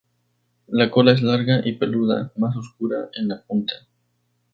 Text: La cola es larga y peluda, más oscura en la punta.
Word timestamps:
La 0.69 0.89
cola 0.89 1.11
es 1.11 1.21
larga 1.21 1.61
y 1.63 1.73
peluda, 1.73 2.31
más 2.37 2.55
oscura 2.55 3.11
en 3.13 3.27
la 3.27 3.43
punta. 3.43 3.73